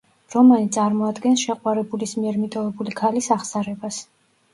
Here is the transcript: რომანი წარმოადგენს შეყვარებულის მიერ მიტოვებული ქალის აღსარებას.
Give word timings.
რომანი 0.35 0.69
წარმოადგენს 0.77 1.43
შეყვარებულის 1.49 2.13
მიერ 2.21 2.39
მიტოვებული 2.45 2.95
ქალის 3.01 3.29
აღსარებას. 3.37 4.01